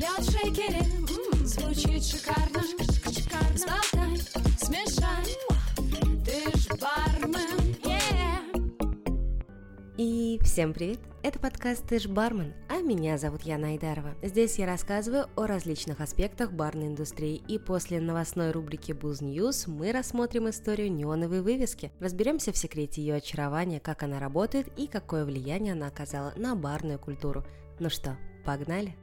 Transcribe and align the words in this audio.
Лед 0.00 0.20
в 0.20 0.30
шейкере, 0.30 0.80
звучит 1.44 2.02
шикарно. 2.02 2.62
Сболтай, 3.54 4.16
смешай, 4.58 5.36
ты 6.24 6.58
ж 6.58 6.68
бармен. 6.80 7.76
И 9.98 10.40
всем 10.42 10.72
привет! 10.72 11.00
Это 11.22 11.38
подкаст 11.38 11.86
«Ты 11.86 11.98
ж 11.98 12.06
бармен», 12.06 12.54
а 12.70 12.80
меня 12.80 13.18
зовут 13.18 13.42
Яна 13.42 13.68
Айдарова. 13.68 14.14
Здесь 14.22 14.58
я 14.58 14.64
рассказываю 14.64 15.26
о 15.36 15.46
различных 15.46 16.00
аспектах 16.00 16.52
барной 16.52 16.86
индустрии, 16.86 17.42
и 17.46 17.58
после 17.58 18.00
новостной 18.00 18.52
рубрики 18.52 18.92
«Booze 18.92 19.20
News» 19.20 19.66
мы 19.66 19.92
рассмотрим 19.92 20.48
историю 20.48 20.90
неоновой 20.90 21.42
вывески, 21.42 21.92
разберемся 22.00 22.52
в 22.52 22.56
секрете 22.56 23.02
ее 23.02 23.16
очарования, 23.16 23.80
как 23.80 24.02
она 24.02 24.18
работает 24.18 24.68
и 24.78 24.86
какое 24.86 25.26
влияние 25.26 25.74
она 25.74 25.88
оказала 25.88 26.32
на 26.36 26.56
барную 26.56 26.98
культуру. 26.98 27.44
Ну 27.78 27.90
что, 27.90 28.16
погнали? 28.46 28.96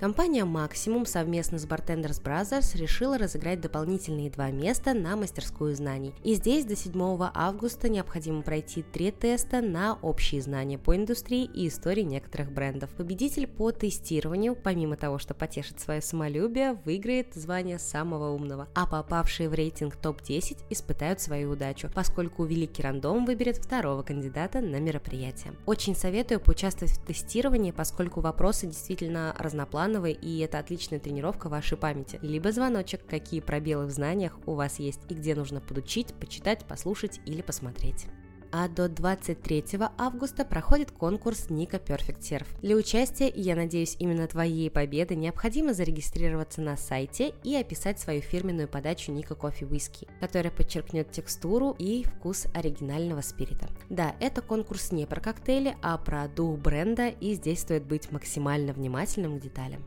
Компания 0.00 0.46
Maximum 0.46 1.04
совместно 1.04 1.58
с 1.58 1.66
Bartenders 1.66 2.22
Brothers 2.22 2.74
решила 2.74 3.18
разыграть 3.18 3.60
дополнительные 3.60 4.30
два 4.30 4.50
места 4.50 4.94
на 4.94 5.14
мастерскую 5.14 5.76
знаний. 5.76 6.14
И 6.24 6.36
здесь 6.36 6.64
до 6.64 6.74
7 6.74 6.94
августа 7.34 7.90
необходимо 7.90 8.40
пройти 8.40 8.82
три 8.82 9.10
теста 9.10 9.60
на 9.60 9.98
общие 10.00 10.40
знания 10.40 10.78
по 10.78 10.96
индустрии 10.96 11.44
и 11.44 11.68
истории 11.68 12.00
некоторых 12.00 12.50
брендов. 12.50 12.88
Победитель 12.96 13.46
по 13.46 13.72
тестированию, 13.72 14.56
помимо 14.56 14.96
того, 14.96 15.18
что 15.18 15.34
потешит 15.34 15.80
свое 15.80 16.00
самолюбие, 16.00 16.80
выиграет 16.86 17.34
звание 17.34 17.78
самого 17.78 18.30
умного, 18.30 18.68
а 18.74 18.86
попавшие 18.86 19.50
в 19.50 19.54
рейтинг 19.54 19.96
топ-10 19.96 20.60
испытают 20.70 21.20
свою 21.20 21.50
удачу, 21.50 21.90
поскольку 21.94 22.44
Великий 22.44 22.82
Рандом 22.82 23.26
выберет 23.26 23.58
второго 23.58 24.02
кандидата 24.02 24.62
на 24.62 24.80
мероприятие. 24.80 25.52
Очень 25.66 25.94
советую 25.94 26.40
поучаствовать 26.40 26.94
в 26.94 27.04
тестировании, 27.04 27.70
поскольку 27.70 28.22
вопросы 28.22 28.66
действительно 28.66 29.36
разноплановые 29.38 29.89
разноплановые, 29.90 30.14
и 30.14 30.38
это 30.40 30.58
отличная 30.58 31.00
тренировка 31.00 31.48
вашей 31.48 31.76
памяти. 31.76 32.18
Либо 32.22 32.52
звоночек, 32.52 33.04
какие 33.06 33.40
пробелы 33.40 33.86
в 33.86 33.90
знаниях 33.90 34.38
у 34.46 34.54
вас 34.54 34.78
есть 34.78 35.00
и 35.08 35.14
где 35.14 35.34
нужно 35.34 35.60
подучить, 35.60 36.14
почитать, 36.14 36.64
послушать 36.66 37.20
или 37.26 37.42
посмотреть 37.42 38.06
а 38.52 38.68
до 38.68 38.88
23 38.88 39.64
августа 39.98 40.44
проходит 40.44 40.90
конкурс 40.90 41.50
Ника 41.50 41.76
Perfect 41.76 42.20
Surf. 42.20 42.46
Для 42.62 42.76
участия, 42.76 43.28
и 43.28 43.40
я 43.40 43.56
надеюсь 43.56 43.96
именно 43.98 44.26
твоей 44.26 44.70
победы, 44.70 45.14
необходимо 45.14 45.74
зарегистрироваться 45.74 46.60
на 46.60 46.76
сайте 46.76 47.34
и 47.44 47.54
описать 47.56 48.00
свою 48.00 48.20
фирменную 48.20 48.68
подачу 48.68 49.12
Ника 49.12 49.34
Кофе 49.34 49.66
Whisky, 49.66 50.08
которая 50.20 50.52
подчеркнет 50.52 51.10
текстуру 51.10 51.74
и 51.78 52.04
вкус 52.04 52.46
оригинального 52.54 53.20
спирита. 53.20 53.68
Да, 53.88 54.14
это 54.20 54.42
конкурс 54.42 54.92
не 54.92 55.06
про 55.06 55.20
коктейли, 55.20 55.76
а 55.82 55.96
про 55.98 56.28
дух 56.28 56.58
бренда, 56.58 57.08
и 57.08 57.34
здесь 57.34 57.60
стоит 57.60 57.84
быть 57.84 58.10
максимально 58.12 58.72
внимательным 58.72 59.38
к 59.38 59.42
деталям. 59.42 59.84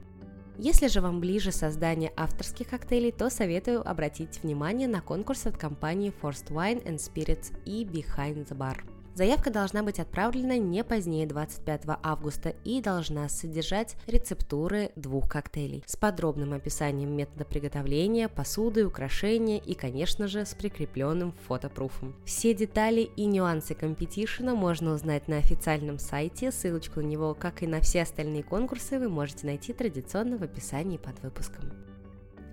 Если 0.58 0.88
же 0.88 1.02
вам 1.02 1.20
ближе 1.20 1.52
создание 1.52 2.14
авторских 2.16 2.70
коктейлей, 2.70 3.12
то 3.12 3.30
советую 3.30 3.88
обратить 3.88 4.44
внимание 4.44 4.88
на 4.88 5.02
конкурс 5.02 5.48
от 5.48 5.58
компании 5.58 6.14
Forced 6.22 6.52
Wine 6.52 6.84
and 6.86 6.98
Spirits 6.98 7.52
и 7.66 7.84
Behind 7.84 8.48
the 8.48 8.56
Bar. 8.56 8.93
Заявка 9.16 9.52
должна 9.52 9.84
быть 9.84 10.00
отправлена 10.00 10.58
не 10.58 10.84
позднее 10.84 11.28
25 11.28 11.84
августа 12.02 12.56
и 12.64 12.82
должна 12.82 13.30
содержать 13.30 13.96
рецептуры 14.08 14.92
двух 14.96 15.30
коктейлей 15.30 15.84
с 15.86 15.96
подробным 15.96 16.54
описанием 16.54 17.16
метода 17.16 17.46
приготовления, 17.46 18.28
посуды, 18.28 18.88
украшения 18.88 19.60
и, 19.60 19.76
конечно 19.76 20.28
же, 20.28 20.48
с 20.48 20.56
прикрепленным 20.56 21.34
фотопруфом. 21.48 22.16
Все 22.26 22.56
детали 22.56 23.02
и 23.16 23.26
нюансы 23.26 23.76
компетишена 23.76 24.56
можно 24.56 24.94
узнать 24.94 25.28
на 25.28 25.38
официальном 25.38 26.00
сайте, 26.00 26.52
ссылочку 26.52 27.02
на 27.02 27.06
него, 27.06 27.36
как 27.36 27.62
и 27.62 27.68
на 27.68 27.82
все 27.82 28.02
остальные 28.02 28.42
конкурсы, 28.42 28.98
вы 28.98 29.10
можете 29.10 29.46
найти 29.46 29.74
традиционно 29.74 30.38
в 30.38 30.44
описании 30.44 30.98
под 30.98 31.22
выпуском 31.22 31.93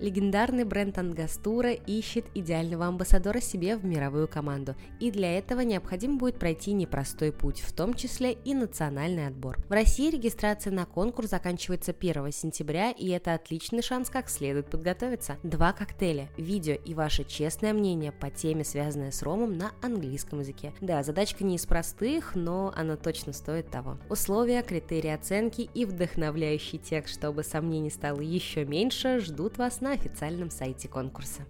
легендарный 0.01 0.65
бренд 0.65 0.99
Ангастура 0.99 1.73
ищет 1.73 2.25
идеального 2.35 2.87
амбассадора 2.87 3.41
себе 3.41 3.77
в 3.77 3.85
мировую 3.85 4.29
команду, 4.29 4.75
и 4.99 5.11
для 5.11 5.39
этого 5.39 5.61
необходимо 5.61 6.17
будет 6.17 6.39
пройти 6.39 6.73
непростой 6.73 7.33
путь, 7.33 7.61
в 7.61 7.73
том 7.73 7.95
числе 7.95 8.33
и 8.33 8.55
национальный 8.55 9.27
отбор. 9.27 9.59
В 9.69 9.73
России 9.73 10.11
регистрация 10.11 10.73
на 10.73 10.87
конкурс 10.87 11.31
заканчивается 11.31 11.95
1 11.99 12.33
сентября, 12.33 12.91
и 12.91 13.09
это 13.09 13.35
отличный 13.35 13.83
шанс 13.83 14.11
как 14.11 14.29
следует 14.29 14.71
подготовиться. 14.71 15.37
Два 15.43 15.73
коктейля, 15.73 16.29
видео 16.37 16.75
и 16.75 16.95
ваше 16.95 17.25
честное 17.25 17.73
мнение 17.73 18.13
по 18.13 18.31
теме, 18.31 18.65
связанной 18.65 19.13
с 19.13 19.23
ромом 19.23 19.57
на 19.57 19.73
английском 19.83 20.41
языке. 20.41 20.73
Да, 20.81 21.03
задачка 21.03 21.45
не 21.45 21.57
из 21.57 21.67
простых, 21.67 22.35
но 22.35 22.73
она 22.75 22.97
точно 22.97 23.33
стоит 23.33 23.71
того. 23.71 23.99
Условия, 24.09 24.63
критерии 24.63 25.11
оценки 25.11 25.69
и 25.75 25.85
вдохновляющий 25.85 26.79
текст, 26.79 27.15
чтобы 27.15 27.45
сомнений 27.45 27.91
стало 27.91 28.21
еще 28.21 28.65
меньше, 28.65 29.21
ждут 29.21 29.59
вас 29.59 29.81
на 29.81 29.90
на 29.91 29.97
официальном 29.97 30.51
сайте 30.51 30.87
конкурса. 30.87 31.43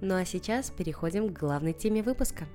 Ну 0.00 0.14
а 0.14 0.24
сейчас 0.24 0.70
переходим 0.70 1.28
к 1.28 1.38
главной 1.38 1.74
теме 1.74 2.02
выпуска. 2.02 2.46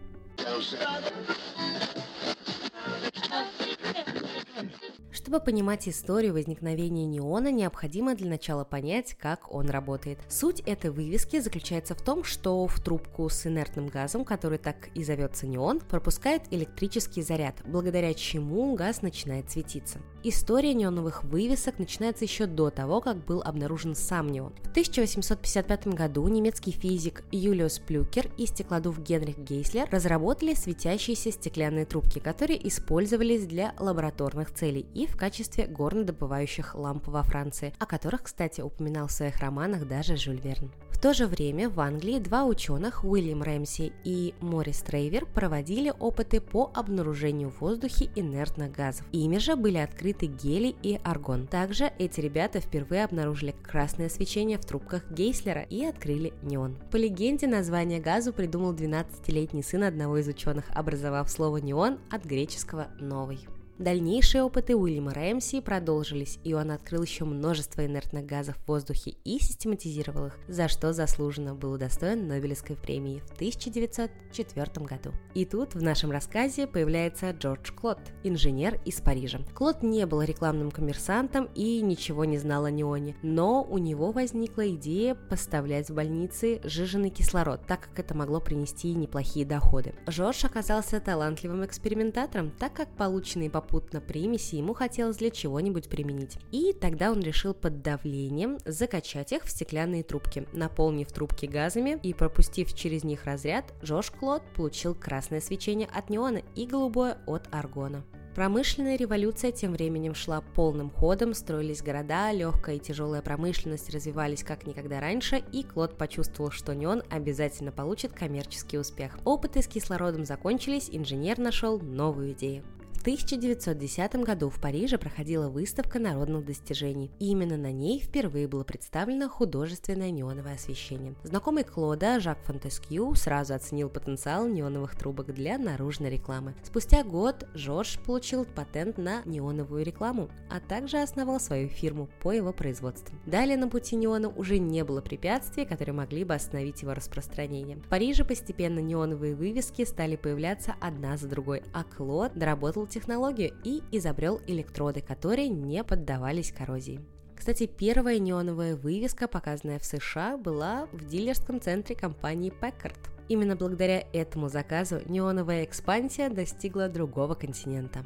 Чтобы 5.12 5.40
понимать 5.42 5.88
историю 5.88 6.34
возникновения 6.34 7.06
неона, 7.06 7.52
необходимо 7.52 8.16
для 8.16 8.30
начала 8.30 8.64
понять, 8.64 9.14
как 9.14 9.54
он 9.54 9.70
работает. 9.70 10.18
Суть 10.28 10.62
этой 10.62 10.90
вывески 10.90 11.40
заключается 11.40 11.94
в 11.94 12.02
том, 12.02 12.24
что 12.24 12.66
в 12.66 12.80
трубку 12.82 13.30
с 13.30 13.46
инертным 13.46 13.88
газом, 13.88 14.26
который 14.26 14.58
так 14.58 14.88
и 14.96 15.04
зовется 15.04 15.46
неон, 15.46 15.82
пропускает 15.82 16.44
электрический 16.50 17.22
заряд, 17.22 17.58
благодаря 17.66 18.14
чему 18.16 18.74
газ 18.74 19.04
начинает 19.04 19.52
светиться. 19.52 20.00
История 20.24 20.74
неоновых 20.74 21.24
вывесок 21.24 21.78
начинается 21.78 22.26
еще 22.26 22.48
до 22.48 22.72
того, 22.72 23.02
как 23.02 23.24
был 23.24 23.42
обнаружен 23.44 23.94
сам 23.94 24.30
неон. 24.30 24.54
В 24.64 24.72
1855 24.72 25.88
году 25.88 26.28
немецкий 26.28 26.72
физик 26.72 27.24
Юлиус 27.32 27.80
Плюкер 27.80 28.30
и 28.38 28.48
стеклодув 28.48 29.00
Генрих 29.00 29.38
Гейслер 29.38 29.88
разработали 29.92 30.56
светящиеся 30.56 31.32
стеклянные 31.32 31.86
трубки, 31.86 32.18
которые 32.18 32.68
использовались 32.68 33.46
для 33.46 33.74
лабораторных 33.78 34.52
целей 34.54 34.88
и 34.96 35.06
в 35.06 35.16
качестве 35.16 35.68
горнодобывающих 35.68 36.74
ламп 36.74 37.08
во 37.08 37.22
Франции, 37.22 37.74
о 37.78 37.86
которых, 37.86 38.24
кстати, 38.24 38.62
упоминал 38.62 39.08
в 39.08 39.12
своих 39.12 39.38
романах 39.40 39.88
даже 39.88 40.18
Жюль 40.18 40.42
Верн. 40.42 40.72
В 40.98 41.00
то 41.00 41.14
же 41.14 41.28
время 41.28 41.70
в 41.70 41.80
Англии 41.80 42.18
два 42.18 42.46
ученых, 42.46 43.04
Уильям 43.04 43.44
Рэмси 43.44 43.94
и 44.04 44.34
Морис 44.42 44.80
Трейвер, 44.80 45.28
проводили 45.28 45.94
опыты 46.00 46.42
по 46.42 46.72
обнаружению 46.74 47.52
в 47.52 47.62
воздухе 47.62 48.10
инертных 48.16 48.72
газов. 48.72 49.06
Ими 49.12 49.38
же 49.38 49.56
были 49.56 49.78
открыты 49.78 50.17
гелий 50.26 50.76
и 50.82 51.00
аргон. 51.04 51.48
Также 51.48 51.92
эти 52.00 52.20
ребята 52.20 52.60
впервые 52.60 53.04
обнаружили 53.04 53.54
красное 53.64 54.10
свечение 54.10 54.58
в 54.58 54.66
трубках 54.66 55.10
Гейслера 55.12 55.62
и 55.62 55.86
открыли 55.86 56.34
неон. 56.42 56.78
По 56.92 56.96
легенде, 56.98 57.48
название 57.48 58.00
газу 58.00 58.34
придумал 58.34 58.74
12-летний 58.74 59.64
сын 59.64 59.84
одного 59.84 60.18
из 60.18 60.28
ученых, 60.28 60.66
образовав 60.74 61.30
слово 61.30 61.58
неон 61.58 62.00
от 62.10 62.26
греческого 62.26 62.88
«новый». 63.00 63.48
Дальнейшие 63.80 64.42
опыты 64.42 64.76
Уильяма 64.76 65.14
Рэмси 65.14 65.62
продолжились, 65.62 66.40
и 66.44 66.54
он 66.56 66.72
открыл 66.72 67.04
еще 67.04 67.26
множество 67.26 67.86
инертных 67.86 68.26
газов 68.26 68.58
в 68.58 68.68
воздухе 68.68 69.14
и 69.24 69.38
систематизировал 69.38 70.28
их, 70.28 70.40
за 70.48 70.68
что 70.68 70.94
заслуженно 70.94 71.54
был 71.54 71.74
удостоен 71.74 72.28
Нобелевской 72.28 72.76
премии 72.76 73.22
в 73.28 73.34
1904 73.34 74.86
году. 74.86 75.12
И 75.36 75.46
тут 75.46 75.76
в 75.76 75.82
нашем 75.84 76.10
рассказе 76.10 76.66
появляется 76.66 77.30
Джордж 77.30 77.72
Клод, 77.72 78.00
инженер 78.24 78.82
из 78.84 79.00
Парижа. 79.00 79.42
Клод 79.54 79.84
не 79.84 80.08
был 80.08 80.24
рекламным 80.24 80.72
коммерсантом 80.72 81.48
и 81.54 81.80
ничего 81.82 82.26
не 82.26 82.40
знал 82.40 82.66
о 82.66 82.72
неоне, 82.72 83.16
но 83.22 83.64
у 83.64 83.78
него 83.78 84.12
возникла 84.12 84.68
идея 84.72 85.14
поставлять 85.14 85.92
в 85.92 85.94
больницы 85.94 86.62
жиженый 86.64 87.12
кислород, 87.12 87.62
так 87.68 87.82
как 87.82 88.00
это 88.00 88.18
могло 88.18 88.40
принести 88.40 88.96
неплохие 88.96 89.46
доходы. 89.46 89.94
Жорж 90.08 90.46
оказался 90.46 91.00
талантливым 91.00 91.64
экспериментатором, 91.64 92.50
так 92.58 92.74
как 92.74 92.90
полученные 92.98 93.52
по 93.52 93.67
попутно 93.68 94.00
примеси 94.00 94.56
ему 94.56 94.74
хотелось 94.74 95.18
для 95.18 95.30
чего-нибудь 95.30 95.90
применить. 95.90 96.38
И 96.52 96.74
тогда 96.74 97.12
он 97.12 97.20
решил 97.20 97.54
под 97.54 97.82
давлением 97.82 98.60
закачать 98.66 99.34
их 99.34 99.44
в 99.44 99.50
стеклянные 99.50 100.04
трубки. 100.04 100.48
Наполнив 100.54 101.12
трубки 101.12 101.46
газами 101.46 102.00
и 102.02 102.14
пропустив 102.14 102.74
через 102.74 103.04
них 103.04 103.26
разряд, 103.26 103.74
Джош 103.84 104.12
Клод 104.12 104.42
получил 104.56 104.96
красное 104.96 105.42
свечение 105.42 105.90
от 105.94 106.10
неона 106.10 106.42
и 106.56 106.66
голубое 106.66 107.18
от 107.28 107.48
аргона. 107.52 108.06
Промышленная 108.36 108.98
революция 108.98 109.52
тем 109.52 109.74
временем 109.74 110.14
шла 110.14 110.42
полным 110.42 110.92
ходом, 110.92 111.34
строились 111.34 111.82
города, 111.82 112.32
легкая 112.32 112.76
и 112.76 112.80
тяжелая 112.80 113.24
промышленность 113.24 113.90
развивались 113.90 114.44
как 114.44 114.68
никогда 114.68 115.02
раньше, 115.02 115.44
и 115.52 115.64
Клод 115.64 115.98
почувствовал, 115.98 116.52
что 116.52 116.76
неон 116.76 117.02
обязательно 117.10 117.72
получит 117.72 118.14
коммерческий 118.14 118.78
успех. 118.78 119.18
Опыты 119.26 119.64
с 119.64 119.68
кислородом 119.68 120.24
закончились, 120.24 120.90
инженер 120.92 121.40
нашел 121.40 121.80
новую 121.80 122.34
идею. 122.34 122.64
1910 123.08 124.16
году 124.16 124.50
в 124.50 124.60
Париже 124.60 124.98
проходила 124.98 125.48
выставка 125.48 125.98
народных 125.98 126.44
достижений, 126.44 127.10
и 127.20 127.28
именно 127.28 127.56
на 127.56 127.72
ней 127.72 128.02
впервые 128.02 128.50
было 128.50 128.66
представлено 128.66 129.30
художественное 129.30 130.12
неоновое 130.12 130.56
освещение. 130.56 131.16
Знакомый 131.24 131.64
Клода 131.64 132.20
Жак 132.20 132.38
Фонтескью 132.44 133.16
сразу 133.16 133.54
оценил 133.54 133.88
потенциал 133.88 134.50
неоновых 134.50 134.98
трубок 134.98 135.34
для 135.34 135.58
наружной 135.58 136.10
рекламы. 136.10 136.54
Спустя 136.64 137.06
год 137.06 137.48
Жорж 137.54 137.98
получил 138.06 138.44
патент 138.44 138.98
на 138.98 139.22
неоновую 139.24 139.86
рекламу, 139.86 140.30
а 140.50 140.60
также 140.60 140.98
основал 140.98 141.40
свою 141.40 141.70
фирму 141.70 142.10
по 142.22 142.34
его 142.34 142.52
производству. 142.52 143.18
Далее 143.26 143.56
на 143.56 143.70
пути 143.70 143.96
неона 143.96 144.28
уже 144.28 144.60
не 144.60 144.84
было 144.84 145.00
препятствий, 145.00 145.64
которые 145.64 145.96
могли 145.96 146.26
бы 146.26 146.34
остановить 146.34 146.82
его 146.82 146.94
распространение. 146.94 147.78
В 147.78 147.88
Париже 147.88 148.26
постепенно 148.26 148.80
неоновые 148.80 149.34
вывески 149.34 149.86
стали 149.86 150.18
появляться 150.18 150.76
одна 150.82 151.16
за 151.16 151.30
другой, 151.30 151.64
а 151.72 151.86
Клод 151.86 152.34
доработал 152.34 152.86
технологию 152.98 153.54
и 153.64 153.84
изобрел 153.92 154.42
электроды, 154.48 155.02
которые 155.02 155.50
не 155.50 155.84
поддавались 155.84 156.52
коррозии. 156.52 157.00
Кстати, 157.36 157.68
первая 157.68 158.18
неоновая 158.18 158.76
вывеска, 158.76 159.28
показанная 159.28 159.78
в 159.78 159.86
США, 159.86 160.38
была 160.38 160.88
в 160.92 161.06
дилерском 161.06 161.62
центре 161.62 161.96
компании 161.96 162.52
Packard. 162.52 162.98
Именно 163.30 163.56
благодаря 163.56 164.04
этому 164.14 164.50
заказу 164.50 165.02
неоновая 165.06 165.64
экспансия 165.64 166.30
достигла 166.30 166.90
другого 166.90 167.36
континента. 167.36 168.04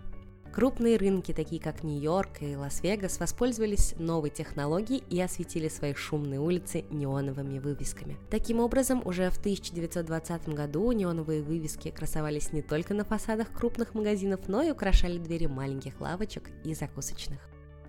Крупные 0.54 0.98
рынки, 0.98 1.32
такие 1.32 1.62
как 1.62 1.82
Нью-Йорк 1.82 2.42
и 2.42 2.58
Лас-Вегас, 2.58 3.22
воспользовались 3.22 3.96
новой 3.98 4.30
технологией 4.30 5.02
и 5.10 5.22
осветили 5.22 5.70
свои 5.70 5.94
шумные 5.94 6.42
улицы 6.42 6.84
неоновыми 6.90 7.58
вывесками. 7.58 8.18
Таким 8.30 8.60
образом, 8.60 9.02
уже 9.06 9.30
в 9.30 9.38
1920 9.38 10.50
году 10.50 10.92
неоновые 10.92 11.42
вывески 11.42 11.90
красовались 11.90 12.52
не 12.52 12.62
только 12.62 12.94
на 12.94 13.06
фасадах 13.06 13.54
крупных 13.54 13.94
магазинов, 13.94 14.42
но 14.50 14.62
и 14.62 14.72
украшали 14.72 15.20
двери 15.20 15.46
маленьких 15.46 16.02
лавочек 16.02 16.50
и 16.66 16.74
закусочных. 16.74 17.40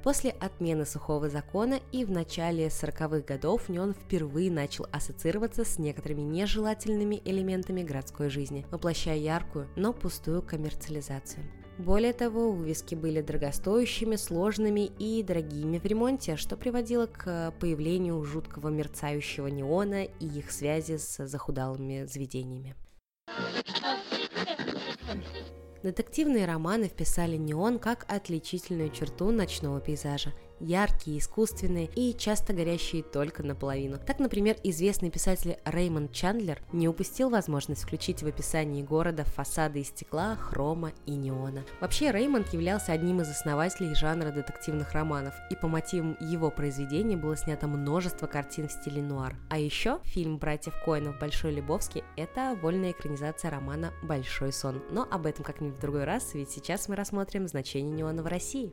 После 0.04 0.30
отмены 0.30 0.86
сухого 0.86 1.28
закона 1.28 1.80
и 1.90 2.04
в 2.04 2.10
начале 2.12 2.66
40-х 2.66 3.20
годов 3.20 3.68
неон 3.68 3.92
впервые 3.92 4.52
начал 4.52 4.86
ассоциироваться 4.92 5.64
с 5.64 5.78
некоторыми 5.78 6.22
нежелательными 6.22 7.22
элементами 7.24 7.82
городской 7.82 8.30
жизни, 8.30 8.66
воплощая 8.70 9.16
яркую, 9.16 9.68
но 9.74 9.92
пустую 9.92 10.42
коммерциализацию. 10.42 11.44
Более 11.84 12.12
того, 12.12 12.52
вывески 12.52 12.94
были 12.94 13.22
дорогостоящими, 13.22 14.14
сложными 14.14 14.92
и 15.00 15.20
дорогими 15.24 15.78
в 15.78 15.84
ремонте, 15.84 16.36
что 16.36 16.56
приводило 16.56 17.06
к 17.06 17.52
появлению 17.58 18.22
жуткого 18.22 18.68
мерцающего 18.68 19.48
неона 19.48 20.04
и 20.04 20.26
их 20.26 20.52
связи 20.52 20.96
с 20.96 21.26
захудалыми 21.26 22.04
заведениями. 22.04 22.76
Детективные 25.82 26.46
романы 26.46 26.84
вписали 26.84 27.36
неон 27.36 27.80
как 27.80 28.06
отличительную 28.08 28.90
черту 28.90 29.32
ночного 29.32 29.80
пейзажа 29.80 30.32
яркие, 30.62 31.18
искусственные 31.18 31.90
и 31.94 32.16
часто 32.16 32.52
горящие 32.52 33.02
только 33.02 33.42
наполовину. 33.42 33.98
Так, 33.98 34.18
например, 34.18 34.56
известный 34.62 35.10
писатель 35.10 35.56
Реймонд 35.64 36.12
Чандлер 36.12 36.60
не 36.72 36.88
упустил 36.88 37.30
возможность 37.30 37.82
включить 37.82 38.22
в 38.22 38.26
описании 38.26 38.82
города 38.82 39.24
фасады 39.24 39.80
из 39.80 39.88
стекла, 39.88 40.36
хрома 40.36 40.92
и 41.06 41.12
неона. 41.12 41.64
Вообще, 41.80 42.10
Реймонд 42.10 42.52
являлся 42.52 42.92
одним 42.92 43.20
из 43.20 43.28
основателей 43.28 43.94
жанра 43.94 44.30
детективных 44.30 44.92
романов, 44.92 45.34
и 45.50 45.56
по 45.56 45.68
мотивам 45.68 46.16
его 46.20 46.50
произведения 46.50 47.16
было 47.16 47.36
снято 47.36 47.66
множество 47.66 48.26
картин 48.26 48.68
в 48.68 48.72
стиле 48.72 49.02
нуар. 49.02 49.36
А 49.50 49.58
еще 49.58 50.00
фильм 50.04 50.38
«Братьев 50.38 50.74
Коинов. 50.84 51.18
Большой 51.18 51.52
Лебовский»— 51.52 52.04
это 52.16 52.56
вольная 52.60 52.92
экранизация 52.92 53.50
романа 53.50 53.92
«Большой 54.02 54.52
сон». 54.52 54.82
Но 54.90 55.06
об 55.10 55.26
этом 55.26 55.44
как-нибудь 55.44 55.76
в 55.76 55.80
другой 55.80 56.04
раз, 56.04 56.34
ведь 56.34 56.50
сейчас 56.50 56.88
мы 56.88 56.96
рассмотрим 56.96 57.48
значение 57.48 57.92
неона 57.92 58.22
в 58.22 58.26
России 58.26 58.72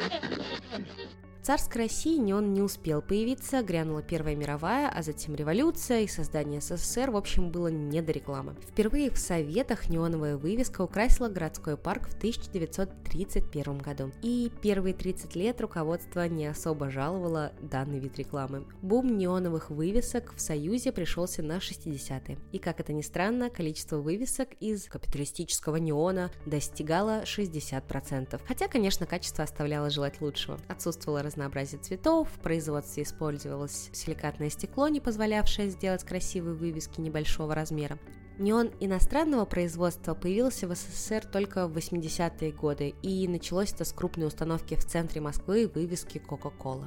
Thank 0.00 0.88
you. 0.98 1.09
Царской 1.42 1.82
России 1.82 2.18
неон 2.18 2.52
не 2.52 2.62
успел 2.62 3.02
появиться, 3.02 3.62
грянула 3.62 4.02
Первая 4.02 4.36
мировая, 4.36 4.88
а 4.88 5.02
затем 5.02 5.34
революция 5.34 6.02
и 6.02 6.06
создание 6.06 6.60
СССР, 6.60 7.10
в 7.10 7.16
общем, 7.16 7.50
было 7.50 7.68
не 7.68 8.02
до 8.02 8.12
рекламы. 8.12 8.54
Впервые 8.68 9.10
в 9.10 9.18
Советах 9.18 9.88
неоновая 9.88 10.36
вывеска 10.36 10.82
украсила 10.82 11.28
городской 11.28 11.76
парк 11.76 12.08
в 12.08 12.16
1931 12.16 13.78
году. 13.78 14.12
И 14.22 14.52
первые 14.62 14.94
30 14.94 15.34
лет 15.34 15.60
руководство 15.60 16.28
не 16.28 16.46
особо 16.46 16.90
жаловало 16.90 17.52
данный 17.60 17.98
вид 17.98 18.18
рекламы. 18.18 18.66
Бум 18.82 19.16
неоновых 19.16 19.70
вывесок 19.70 20.34
в 20.34 20.40
Союзе 20.40 20.92
пришелся 20.92 21.42
на 21.42 21.56
60-е. 21.56 22.38
И, 22.52 22.58
как 22.58 22.80
это 22.80 22.92
ни 22.92 23.02
странно, 23.02 23.50
количество 23.50 23.96
вывесок 23.96 24.50
из 24.60 24.84
капиталистического 24.84 25.76
неона 25.76 26.30
достигало 26.46 27.22
60%. 27.22 28.40
Хотя, 28.46 28.68
конечно, 28.68 29.06
качество 29.06 29.42
оставляло 29.42 29.90
желать 29.90 30.20
лучшего. 30.20 30.58
Отсутствовало 30.68 31.22
разнообразие 31.22 31.39
разнообразие 31.40 31.80
цветов, 31.80 32.28
в 32.28 32.38
производстве 32.40 33.02
использовалось 33.02 33.88
силикатное 33.92 34.50
стекло, 34.50 34.88
не 34.88 35.00
позволявшее 35.00 35.70
сделать 35.70 36.04
красивые 36.04 36.54
вывески 36.54 37.00
небольшого 37.00 37.54
размера. 37.54 37.98
Неон 38.38 38.70
иностранного 38.80 39.46
производства 39.46 40.14
появился 40.14 40.68
в 40.68 40.74
СССР 40.74 41.24
только 41.26 41.66
в 41.66 41.76
80-е 41.76 42.52
годы, 42.52 42.94
и 43.02 43.26
началось 43.26 43.72
это 43.72 43.84
с 43.84 43.92
крупной 43.92 44.26
установки 44.26 44.74
в 44.74 44.84
центре 44.84 45.20
Москвы 45.20 45.70
вывески 45.74 46.18
Coca-Cola. 46.18 46.86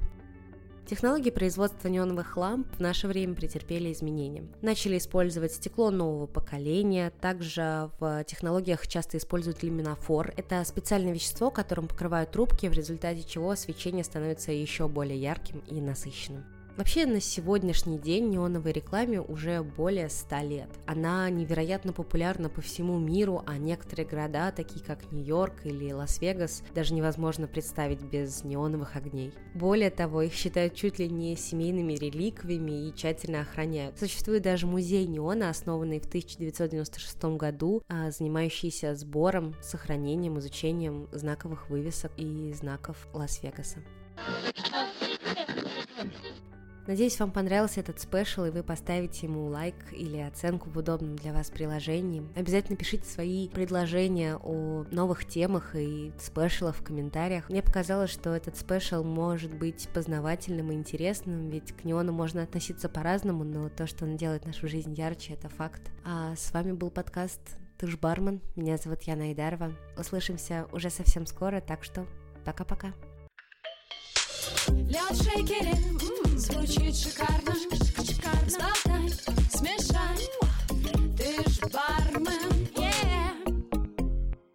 Технологии 0.94 1.32
производства 1.32 1.88
неоновых 1.88 2.38
ламп 2.38 2.68
в 2.76 2.80
наше 2.80 3.08
время 3.08 3.34
претерпели 3.34 3.92
изменения. 3.92 4.44
Начали 4.62 5.00
использовать 5.00 5.52
стекло 5.52 5.90
нового 5.90 6.28
поколения, 6.28 7.10
также 7.20 7.90
в 8.00 8.24
технологиях 8.26 8.88
часто 8.88 9.18
используют 9.18 9.64
люминофор. 9.64 10.36
Это 10.38 10.64
специальное 10.64 11.12
вещество, 11.12 11.50
которым 11.50 11.88
покрывают 11.88 12.30
трубки, 12.30 12.68
в 12.68 12.74
результате 12.74 13.24
чего 13.24 13.56
свечение 13.56 14.04
становится 14.04 14.52
еще 14.52 14.88
более 14.88 15.20
ярким 15.20 15.64
и 15.68 15.82
насыщенным. 15.82 16.44
Вообще 16.76 17.06
на 17.06 17.22
сегодняшний 17.22 18.00
день 18.00 18.30
неоновой 18.30 18.72
рекламе 18.72 19.22
уже 19.22 19.62
более 19.62 20.10
100 20.10 20.36
лет. 20.38 20.70
Она 20.88 21.30
невероятно 21.30 21.94
популярна 21.94 22.50
по 22.50 22.62
всему 22.62 22.98
миру, 22.98 23.44
а 23.46 23.60
некоторые 23.60 24.08
города, 24.08 24.52
такие 24.52 24.84
как 24.84 25.12
Нью-Йорк 25.12 25.66
или 25.66 25.92
Лас-Вегас, 25.92 26.64
даже 26.74 26.96
невозможно 26.96 27.46
представить 27.46 28.02
без 28.02 28.44
неоновых 28.44 28.96
огней. 28.96 29.36
Более 29.54 29.92
того, 29.92 30.24
их 30.24 30.34
считают 30.34 30.74
чуть 30.74 30.98
ли 30.98 31.08
не 31.10 31.36
семейными 31.36 31.94
реликвиями 31.94 32.88
и 32.88 32.96
тщательно 32.96 33.42
охраняют. 33.42 34.00
Существует 34.00 34.42
даже 34.42 34.66
музей 34.66 35.06
неона, 35.06 35.52
основанный 35.52 36.00
в 36.00 36.08
1996 36.08 37.38
году, 37.38 37.84
а, 37.88 38.10
занимающийся 38.10 38.96
сбором, 38.96 39.54
сохранением, 39.62 40.40
изучением 40.40 41.08
знаковых 41.12 41.70
вывесок 41.70 42.12
и 42.18 42.52
знаков 42.54 43.08
Лас-Вегаса. 43.14 43.84
Надеюсь, 46.86 47.18
вам 47.18 47.32
понравился 47.32 47.80
этот 47.80 48.02
special, 48.02 48.44
и 48.44 48.50
вы 48.50 48.62
поставите 48.62 49.26
ему 49.26 49.48
лайк 49.48 49.76
или 49.94 50.18
оценку 50.18 50.70
в 50.70 50.78
удобном 50.78 51.16
для 51.16 51.32
вас 51.32 51.50
приложении. 51.50 52.28
Обязательно 52.36 52.76
пишите 52.76 53.06
свои 53.06 53.48
предложения 53.48 54.36
о 54.36 54.86
новых 54.92 55.26
темах 55.26 55.76
и 55.76 56.12
special 56.20 56.59
ах 56.59 56.76
в 56.76 56.84
комментариях. 56.84 57.50
Мне 57.50 57.64
показалось, 57.64 58.10
что 58.10 58.32
этот 58.32 58.58
special 58.58 59.02
может 59.04 59.54
быть 59.54 59.88
познавательным 59.94 60.72
и 60.72 60.76
интересным, 60.76 61.50
ведь 61.50 61.72
к 61.72 61.86
неону 61.86 62.12
можно 62.12 62.44
относиться 62.44 62.90
по-разному, 62.90 63.46
но 63.46 63.70
то, 63.70 63.88
что 63.88 64.04
он 64.04 64.18
делает 64.18 64.46
нашу 64.46 64.68
жизнь 64.68 64.94
ярче, 64.94 65.36
это 65.36 65.48
факт. 65.48 65.90
А 66.04 66.36
с 66.36 66.52
вами 66.52 66.74
был 66.74 66.92
подкаст 66.92 67.40
«Ты 67.78 67.88
ж 67.88 67.98
бармен». 67.98 68.42
Меня 68.58 68.76
зовут 68.76 69.04
Яна 69.04 69.32
Айдарова. 69.32 69.74
Услышимся 69.98 70.68
уже 70.74 70.90
совсем 70.90 71.26
скоро, 71.28 71.62
так 71.62 71.86
что 71.86 72.06
пока-пока. 72.44 72.94
Лед 74.68 75.16
шейкере, 75.16 75.74
Звучит 76.36 76.96
шикарно, 76.96 77.54
шикарно. 77.54 78.50
Сболтай, 78.50 79.10
смешай, 79.52 80.18
ты 81.16 81.50
ж 81.50 81.60
бар. 81.72 82.03